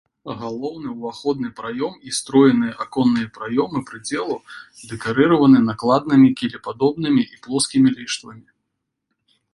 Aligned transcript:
Галоўны 0.37 0.93
ўваходны 0.93 1.49
праём 1.59 1.93
і 2.07 2.13
строеныя 2.19 2.73
аконныя 2.85 3.27
праёмы 3.37 3.79
прыдзелаў 3.91 4.39
дэкарыраваны 4.93 5.63
накладнымі 5.69 6.33
кілепадобнымі 6.41 7.23
і 7.37 7.43
плоскімі 7.45 7.89
ліштвамі. 8.01 8.43